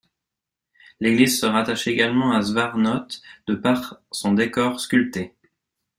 [0.99, 3.05] L'église se rattache également à Zvartnots
[3.45, 5.35] de par son décor sculpté.